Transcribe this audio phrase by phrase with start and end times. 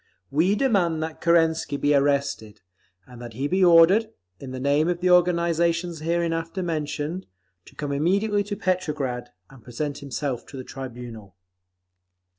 [0.31, 2.61] We demand that Kerensky be arrested,
[3.05, 7.27] and that he be ordered, in the name of the organisations hereinafter mentioned,
[7.65, 11.35] to come immediately to Petrograd and present himself to the tribunal.